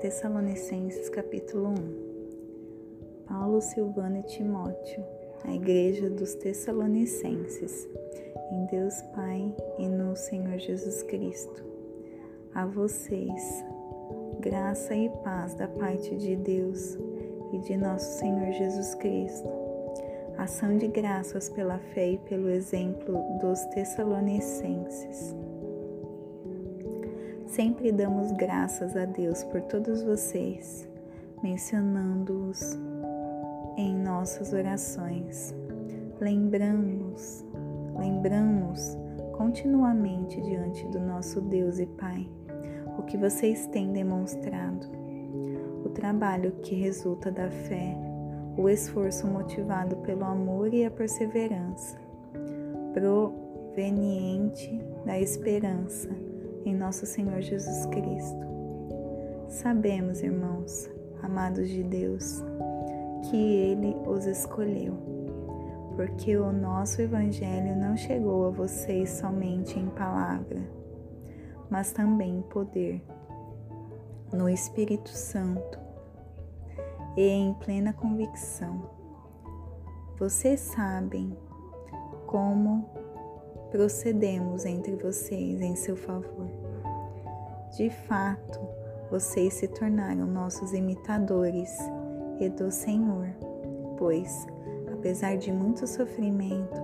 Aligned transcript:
Tessalonicenses 0.00 1.10
capítulo 1.10 1.68
1 1.68 3.24
Paulo, 3.28 3.60
Silvano 3.60 4.18
e 4.18 4.22
Timóteo, 4.22 5.04
a 5.44 5.54
igreja 5.54 6.08
dos 6.08 6.34
Tessalonicenses, 6.34 7.86
em 8.50 8.64
Deus 8.66 9.02
Pai 9.14 9.54
e 9.78 9.86
no 9.86 10.16
Senhor 10.16 10.56
Jesus 10.58 11.02
Cristo. 11.02 11.62
A 12.54 12.64
vocês, 12.64 13.62
graça 14.40 14.94
e 14.94 15.10
paz 15.22 15.52
da 15.54 15.68
parte 15.68 16.16
de 16.16 16.36
Deus 16.36 16.98
e 17.52 17.58
de 17.58 17.76
nosso 17.76 18.18
Senhor 18.18 18.50
Jesus 18.52 18.94
Cristo. 18.94 19.48
Ação 20.38 20.78
de 20.78 20.88
graças 20.88 21.50
pela 21.50 21.78
fé 21.78 22.12
e 22.12 22.18
pelo 22.18 22.48
exemplo 22.48 23.22
dos 23.40 23.62
Tessalonicenses. 23.66 25.34
Sempre 27.54 27.92
damos 27.92 28.32
graças 28.32 28.96
a 28.96 29.04
Deus 29.04 29.44
por 29.44 29.60
todos 29.60 30.02
vocês, 30.02 30.88
mencionando-os 31.40 32.76
em 33.76 33.94
nossas 33.94 34.52
orações. 34.52 35.54
Lembramos, 36.20 37.44
lembramos 37.96 38.98
continuamente 39.36 40.40
diante 40.40 40.84
do 40.88 40.98
nosso 40.98 41.40
Deus 41.42 41.78
e 41.78 41.86
Pai 41.86 42.28
o 42.98 43.02
que 43.04 43.16
vocês 43.16 43.68
têm 43.68 43.92
demonstrado, 43.92 44.88
o 45.84 45.90
trabalho 45.90 46.50
que 46.60 46.74
resulta 46.74 47.30
da 47.30 47.48
fé, 47.48 47.96
o 48.58 48.68
esforço 48.68 49.28
motivado 49.28 49.94
pelo 49.98 50.24
amor 50.24 50.74
e 50.74 50.84
a 50.84 50.90
perseverança, 50.90 51.96
proveniente 52.92 54.76
da 55.06 55.20
esperança 55.20 56.23
em 56.64 56.74
nosso 56.74 57.06
Senhor 57.06 57.40
Jesus 57.40 57.86
Cristo. 57.86 58.44
Sabemos, 59.48 60.22
irmãos, 60.22 60.90
amados 61.22 61.68
de 61.68 61.82
Deus, 61.82 62.42
que 63.30 63.36
Ele 63.36 63.94
os 64.06 64.26
escolheu, 64.26 64.94
porque 65.96 66.36
o 66.36 66.52
nosso 66.52 67.00
Evangelho 67.00 67.76
não 67.76 67.96
chegou 67.96 68.46
a 68.46 68.50
vocês 68.50 69.10
somente 69.10 69.78
em 69.78 69.88
palavra, 69.88 70.60
mas 71.70 71.92
também 71.92 72.38
em 72.38 72.42
poder, 72.42 73.02
no 74.32 74.48
Espírito 74.48 75.10
Santo 75.10 75.78
e 77.16 77.22
em 77.22 77.54
plena 77.54 77.92
convicção. 77.92 78.90
Vocês 80.18 80.60
sabem 80.60 81.36
como 82.26 82.88
procedemos 83.70 84.64
entre 84.64 84.94
vocês 84.96 85.60
em 85.60 85.74
seu 85.74 85.96
favor. 85.96 86.63
De 87.76 87.90
fato, 87.90 88.60
vocês 89.10 89.54
se 89.54 89.68
tornaram 89.68 90.26
nossos 90.26 90.72
imitadores 90.72 91.76
e 92.40 92.48
do 92.48 92.70
Senhor, 92.70 93.28
pois, 93.98 94.46
apesar 94.92 95.36
de 95.36 95.52
muito 95.52 95.86
sofrimento, 95.86 96.80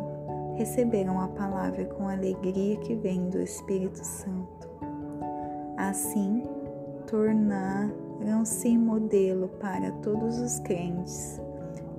receberam 0.57 1.21
a 1.21 1.29
palavra 1.29 1.85
com 1.87 2.09
a 2.09 2.13
alegria 2.13 2.77
que 2.79 2.95
vem 2.95 3.29
do 3.29 3.41
Espírito 3.41 4.05
Santo. 4.05 4.69
Assim, 5.77 6.43
tornaram-se 7.07 8.77
modelo 8.77 9.49
para 9.61 9.91
todos 10.03 10.39
os 10.39 10.59
crentes 10.61 11.41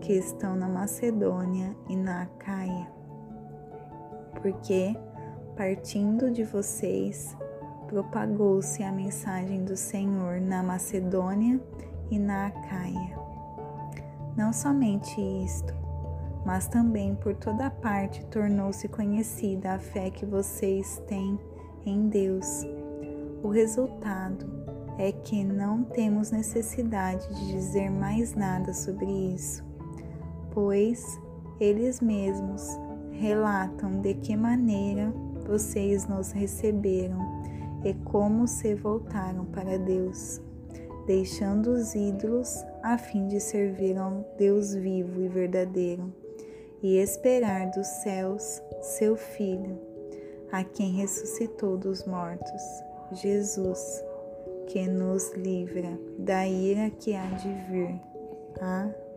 que 0.01 0.13
estão 0.13 0.55
na 0.55 0.67
Macedônia 0.67 1.75
e 1.89 1.95
na 1.95 2.23
Acaia 2.23 3.01
porque, 4.41 4.95
partindo 5.55 6.31
de 6.31 6.43
vocês, 6.43 7.35
propagou-se 7.91 8.81
a 8.81 8.89
mensagem 8.89 9.65
do 9.65 9.75
Senhor 9.75 10.39
na 10.39 10.63
Macedônia 10.63 11.59
e 12.09 12.17
na 12.17 12.47
Acaia. 12.47 13.19
Não 14.37 14.53
somente 14.53 15.19
isto, 15.43 15.73
mas 16.45 16.69
também 16.69 17.13
por 17.15 17.35
toda 17.35 17.69
parte 17.69 18.25
tornou-se 18.27 18.87
conhecida 18.87 19.73
a 19.73 19.79
fé 19.79 20.09
que 20.09 20.25
vocês 20.25 21.03
têm 21.05 21.37
em 21.85 22.07
Deus. 22.07 22.65
O 23.43 23.49
resultado 23.49 24.49
é 24.97 25.11
que 25.11 25.43
não 25.43 25.83
temos 25.83 26.31
necessidade 26.31 27.27
de 27.27 27.51
dizer 27.51 27.89
mais 27.89 28.33
nada 28.33 28.73
sobre 28.73 29.05
isso, 29.05 29.65
pois 30.51 31.19
eles 31.59 31.99
mesmos 31.99 32.65
relatam 33.11 33.99
de 33.99 34.13
que 34.13 34.37
maneira 34.37 35.13
vocês 35.45 36.07
nos 36.07 36.31
receberam 36.31 37.41
e 37.83 37.93
como 38.05 38.47
se 38.47 38.75
voltaram 38.75 39.45
para 39.45 39.77
Deus, 39.77 40.41
deixando 41.05 41.71
os 41.71 41.95
ídolos 41.95 42.63
a 42.83 42.97
fim 42.97 43.27
de 43.27 43.39
servir 43.39 43.97
ao 43.97 44.25
Deus 44.37 44.73
vivo 44.73 45.21
e 45.21 45.27
verdadeiro 45.27 46.13
e 46.81 46.97
esperar 46.97 47.69
dos 47.71 47.87
céus 47.87 48.61
seu 48.81 49.15
Filho, 49.15 49.79
a 50.51 50.63
quem 50.63 50.91
ressuscitou 50.93 51.77
dos 51.77 52.03
mortos, 52.05 52.61
Jesus, 53.11 54.03
que 54.67 54.87
nos 54.87 55.31
livra 55.33 55.99
da 56.17 56.47
ira 56.47 56.89
que 56.89 57.13
há 57.13 57.25
de 57.25 57.49
vir. 57.69 58.01
Amém. 58.59 59.10